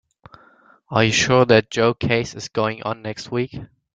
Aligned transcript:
Are 0.89 1.03
you 1.03 1.11
sure 1.11 1.45
that 1.45 1.69
Joe 1.69 1.93
case 1.93 2.33
is 2.33 2.47
going 2.47 2.81
on 2.81 3.03
next 3.03 3.29
week? 3.29 3.51